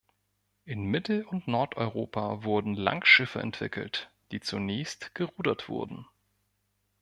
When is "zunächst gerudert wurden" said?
4.39-6.07